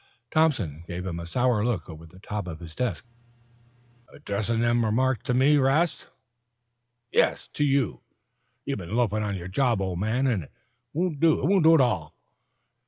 [0.31, 3.05] Thompson gave him a sour look over the top of his desk.
[4.11, 6.09] "Addressin' them remarks to me, 'Rast?"
[7.11, 8.01] "Yes to you!
[8.65, 10.51] You've been loafing on your job, old man, and it
[10.91, 12.15] won't do it won't do at all.